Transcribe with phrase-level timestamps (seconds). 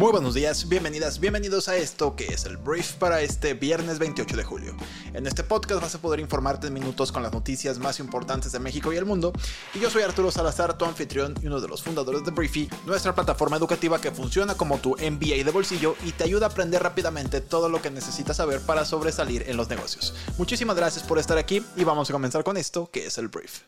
[0.00, 4.34] Muy buenos días, bienvenidas, bienvenidos a esto que es el brief para este viernes 28
[4.34, 4.74] de julio.
[5.12, 8.60] En este podcast vas a poder informarte en minutos con las noticias más importantes de
[8.60, 9.30] México y el mundo.
[9.74, 13.14] Y yo soy Arturo Salazar, tu anfitrión y uno de los fundadores de Briefy, nuestra
[13.14, 17.42] plataforma educativa que funciona como tu MBA de bolsillo y te ayuda a aprender rápidamente
[17.42, 20.14] todo lo que necesitas saber para sobresalir en los negocios.
[20.38, 23.64] Muchísimas gracias por estar aquí y vamos a comenzar con esto que es el brief.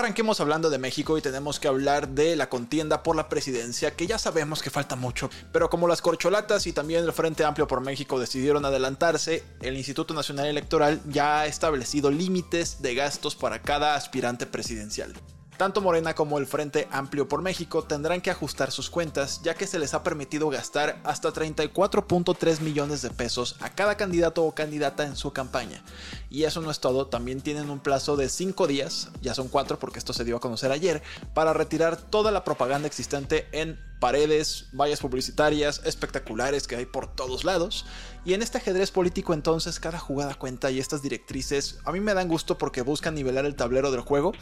[0.00, 4.06] Arranquemos hablando de México y tenemos que hablar de la contienda por la presidencia, que
[4.06, 7.82] ya sabemos que falta mucho, pero como las corcholatas y también el Frente Amplio por
[7.82, 13.94] México decidieron adelantarse, el Instituto Nacional Electoral ya ha establecido límites de gastos para cada
[13.94, 15.12] aspirante presidencial.
[15.60, 19.66] Tanto Morena como el Frente Amplio por México tendrán que ajustar sus cuentas ya que
[19.66, 25.04] se les ha permitido gastar hasta 34.3 millones de pesos a cada candidato o candidata
[25.04, 25.82] en su campaña.
[26.30, 29.78] Y eso no es todo, también tienen un plazo de 5 días, ya son 4
[29.78, 31.02] porque esto se dio a conocer ayer,
[31.34, 37.44] para retirar toda la propaganda existente en paredes, vallas publicitarias espectaculares que hay por todos
[37.44, 37.86] lados.
[38.24, 42.14] Y en este ajedrez político entonces cada jugada cuenta y estas directrices a mí me
[42.14, 44.32] dan gusto porque buscan nivelar el tablero del juego.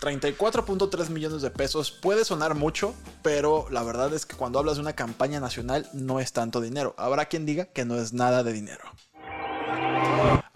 [0.00, 4.82] 34.3 millones de pesos puede sonar mucho, pero la verdad es que cuando hablas de
[4.82, 6.94] una campaña nacional no es tanto dinero.
[6.96, 8.84] Habrá quien diga que no es nada de dinero.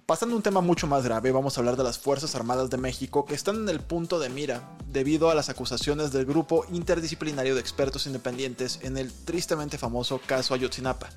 [0.04, 2.76] Pasando a un tema mucho más grave, vamos a hablar de las Fuerzas Armadas de
[2.76, 7.54] México que están en el punto de mira debido a las acusaciones del grupo interdisciplinario
[7.54, 11.08] de expertos independientes en el tristemente famoso caso Ayotzinapa.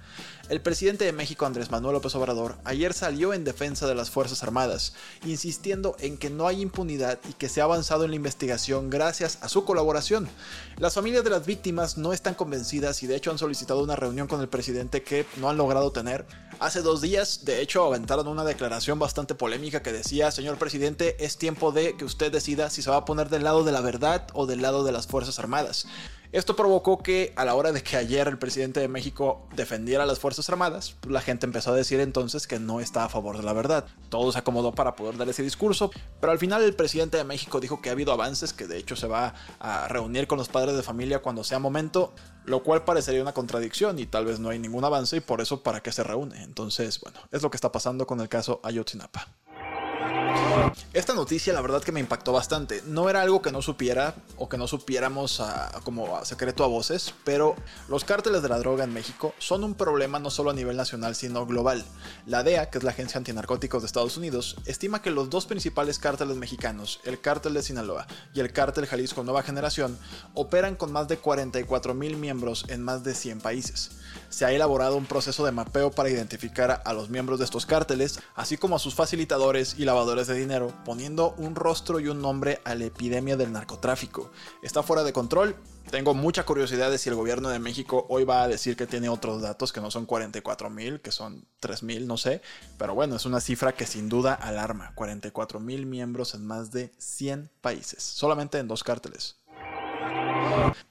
[0.49, 4.43] El presidente de México, Andrés Manuel López Obrador, ayer salió en defensa de las Fuerzas
[4.43, 4.93] Armadas,
[5.25, 9.39] insistiendo en que no hay impunidad y que se ha avanzado en la investigación gracias
[9.41, 10.29] a su colaboración.
[10.77, 14.27] Las familias de las víctimas no están convencidas y de hecho han solicitado una reunión
[14.27, 16.27] con el presidente que no han logrado tener.
[16.59, 21.37] Hace dos días, de hecho, aventaron una declaración bastante polémica que decía, señor presidente, es
[21.37, 24.27] tiempo de que usted decida si se va a poner del lado de la verdad
[24.33, 25.87] o del lado de las Fuerzas Armadas.
[26.35, 30.05] Esto provocó que a la hora de que ayer el presidente de México defendiera a
[30.05, 33.43] las Fuerzas Armadas, la gente empezó a decir entonces que no está a favor de
[33.43, 33.85] la verdad.
[34.09, 37.61] Todo se acomodó para poder dar ese discurso, pero al final el presidente de México
[37.61, 40.75] dijo que ha habido avances, que de hecho se va a reunir con los padres
[40.75, 42.11] de familia cuando sea momento,
[42.43, 45.63] lo cual parecería una contradicción y tal vez no hay ningún avance y por eso
[45.63, 46.43] para qué se reúne.
[46.43, 49.25] Entonces, bueno, es lo que está pasando con el caso Ayotzinapa.
[50.93, 52.81] Esta noticia la verdad que me impactó bastante.
[52.85, 55.41] No era algo que no supiera o que no supiéramos
[55.83, 57.55] como secreto a voces, pero
[57.89, 61.15] los cárteles de la droga en México son un problema no solo a nivel nacional
[61.15, 61.83] sino global.
[62.25, 65.99] La DEA, que es la Agencia Antinarcóticos de Estados Unidos, estima que los dos principales
[65.99, 69.97] cárteles mexicanos, el cártel de Sinaloa y el cártel Jalisco Nueva Generación,
[70.33, 73.91] operan con más de 44 mil miembros en más de 100 países.
[74.29, 78.19] Se ha elaborado un proceso de mapeo para identificar a los miembros de estos cárteles,
[78.35, 82.75] así como a sus facilitadores y de dinero, poniendo un rostro y un nombre a
[82.75, 84.29] la epidemia del narcotráfico.
[84.61, 85.55] Está fuera de control.
[85.89, 89.07] Tengo mucha curiosidad de si el gobierno de México hoy va a decir que tiene
[89.07, 92.41] otros datos que no son 44 mil, que son 3 mil, no sé.
[92.77, 94.91] Pero bueno, es una cifra que sin duda alarma.
[94.95, 99.37] 44 mil miembros en más de 100 países, solamente en dos cárteles.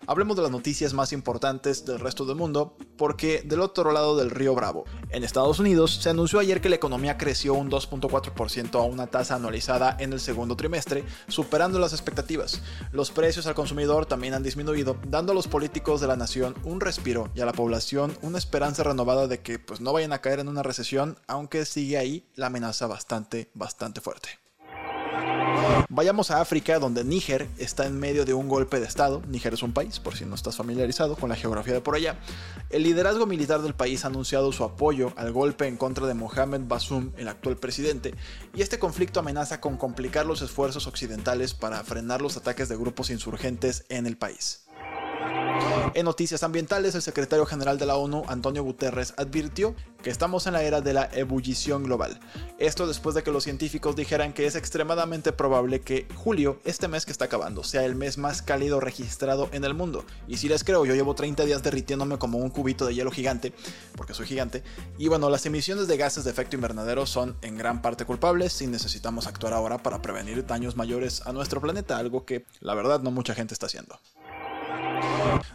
[0.07, 4.31] Hablemos de las noticias más importantes del resto del mundo, porque del otro lado del
[4.31, 8.83] río Bravo, en Estados Unidos, se anunció ayer que la economía creció un 2.4% a
[8.83, 12.61] una tasa anualizada en el segundo trimestre, superando las expectativas.
[12.93, 16.81] Los precios al consumidor también han disminuido, dando a los políticos de la nación un
[16.81, 20.41] respiro y a la población una esperanza renovada de que pues, no vayan a caer
[20.41, 24.44] en una recesión, aunque sigue ahí la amenaza bastante, bastante fuerte.
[25.89, 29.23] Vayamos a África, donde Níger está en medio de un golpe de Estado.
[29.29, 32.19] Níger es un país, por si no estás familiarizado con la geografía de por allá.
[32.71, 36.63] El liderazgo militar del país ha anunciado su apoyo al golpe en contra de Mohamed
[36.67, 38.15] Bassoum, el actual presidente,
[38.55, 43.11] y este conflicto amenaza con complicar los esfuerzos occidentales para frenar los ataques de grupos
[43.11, 44.65] insurgentes en el país.
[45.95, 50.55] En noticias ambientales, el secretario general de la ONU, Antonio Guterres, advirtió que estamos en
[50.55, 52.19] la era de la ebullición global.
[52.59, 57.07] Esto después de que los científicos dijeran que es extremadamente probable que julio, este mes
[57.07, 60.05] que está acabando, sea el mes más cálido registrado en el mundo.
[60.27, 63.53] Y si les creo, yo llevo 30 días derritiéndome como un cubito de hielo gigante,
[63.97, 64.65] porque soy gigante.
[64.99, 68.67] Y bueno, las emisiones de gases de efecto invernadero son en gran parte culpables y
[68.67, 73.13] necesitamos actuar ahora para prevenir daños mayores a nuestro planeta, algo que la verdad no
[73.13, 74.01] mucha gente está haciendo.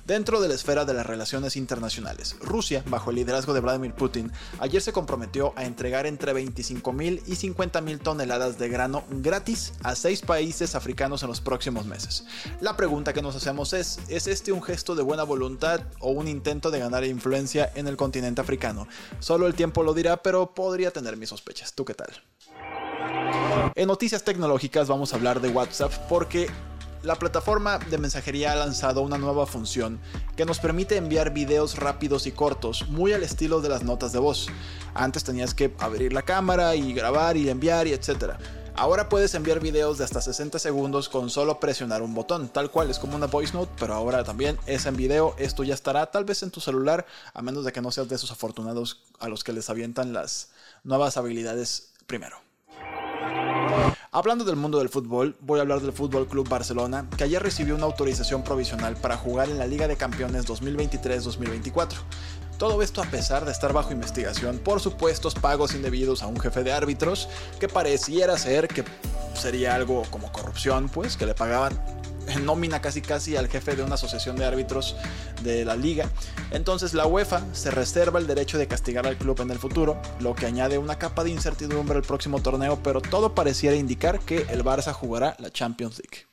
[0.06, 4.32] Dentro de la esfera de las relaciones internacionales, Rusia, bajo el liderazgo de Vladimir Putin,
[4.60, 10.22] ayer se comprometió a entregar entre 25.000 y 50.000 toneladas de grano gratis a seis
[10.22, 12.26] países africanos en los próximos meses.
[12.60, 16.28] La pregunta que nos hacemos es, ¿es este un gesto de buena voluntad o un
[16.28, 18.88] intento de ganar influencia en el continente africano?
[19.20, 21.74] Solo el tiempo lo dirá, pero podría tener mis sospechas.
[21.74, 22.10] ¿Tú qué tal?
[23.76, 26.50] En noticias tecnológicas vamos a hablar de WhatsApp porque
[27.04, 30.00] la plataforma de mensajería ha lanzado una nueva función
[30.36, 34.20] que nos permite enviar videos rápidos y cortos, muy al estilo de las notas de
[34.20, 34.48] voz.
[34.94, 38.34] Antes tenías que abrir la cámara y grabar y enviar y etc.
[38.76, 42.90] Ahora puedes enviar videos de hasta 60 segundos con solo presionar un botón, tal cual
[42.90, 45.36] es como una voice note, pero ahora también es en video.
[45.38, 48.16] Esto ya estará tal vez en tu celular, a menos de que no seas de
[48.16, 50.52] esos afortunados a los que les avientan las
[50.84, 52.49] nuevas habilidades primero.
[54.12, 57.76] Hablando del mundo del fútbol, voy a hablar del Fútbol Club Barcelona, que ayer recibió
[57.76, 61.94] una autorización provisional para jugar en la Liga de Campeones 2023-2024.
[62.58, 66.64] Todo esto a pesar de estar bajo investigación por supuestos pagos indebidos a un jefe
[66.64, 67.30] de árbitros
[67.60, 68.84] que pareciera ser que
[69.36, 71.80] sería algo como corrupción, pues que le pagaban
[72.38, 74.96] nómina casi casi al jefe de una asociación de árbitros
[75.44, 76.10] de la liga.
[76.52, 80.36] Entonces la UEFA se reserva el derecho de castigar al club en el futuro, lo
[80.36, 84.64] que añade una capa de incertidumbre al próximo torneo, pero todo pareciera indicar que el
[84.64, 86.29] Barça jugará la Champions League.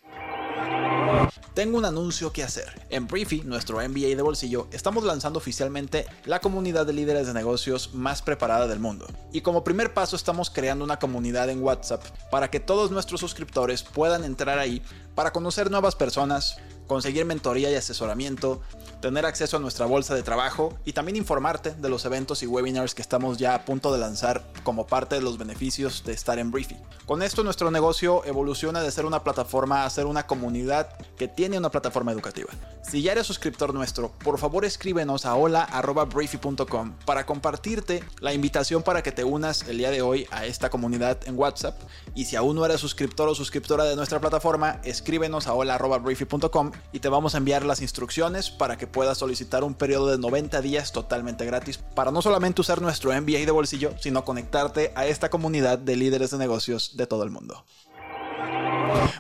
[1.54, 2.86] Tengo un anuncio que hacer.
[2.90, 7.94] En Briefy, nuestro MBA de bolsillo, estamos lanzando oficialmente la comunidad de líderes de negocios
[7.94, 9.06] más preparada del mundo.
[9.32, 13.82] Y como primer paso estamos creando una comunidad en WhatsApp para que todos nuestros suscriptores
[13.82, 14.82] puedan entrar ahí
[15.14, 18.60] para conocer nuevas personas, conseguir mentoría y asesoramiento,
[19.00, 22.94] tener acceso a nuestra bolsa de trabajo y también informarte de los eventos y webinars
[22.94, 26.50] que estamos ya a punto de lanzar como parte de los beneficios de estar en
[26.50, 26.76] Briefy.
[27.06, 31.58] Con esto nuestro negocio evoluciona de ser una plataforma a ser una comunidad que tiene
[31.58, 32.50] una plataforma educativa.
[32.82, 39.02] Si ya eres suscriptor nuestro, por favor escríbenos a hola.briefy.com para compartirte la invitación para
[39.02, 41.76] que te unas el día de hoy a esta comunidad en WhatsApp.
[42.14, 47.00] Y si aún no eres suscriptor o suscriptora de nuestra plataforma, escríbenos a hola.briefy.com y
[47.00, 50.92] te vamos a enviar las instrucciones para que puedas solicitar un periodo de 90 días
[50.92, 55.78] totalmente gratis para no solamente usar nuestro MBA de bolsillo, sino conectarte a esta comunidad
[55.78, 57.64] de líderes de negocios de todo el mundo.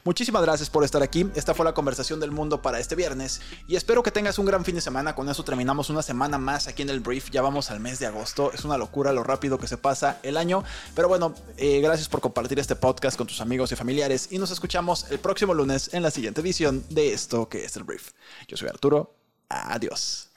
[0.04, 1.28] Muchísimas gracias por estar aquí.
[1.34, 4.64] Esta fue la conversación del mundo para este viernes y espero que tengas un gran
[4.64, 5.14] fin de semana.
[5.14, 7.30] Con eso terminamos una semana más aquí en el brief.
[7.30, 8.52] Ya vamos al mes de agosto.
[8.52, 10.64] Es una locura lo rápido que se pasa el año.
[10.94, 14.50] Pero bueno, eh, gracias por compartir este podcast con tus amigos y familiares y nos
[14.50, 18.12] escuchamos el próximo lunes en la siguiente edición de esto que es el brief.
[18.48, 19.14] Yo soy Arturo.
[19.48, 20.30] Adiós.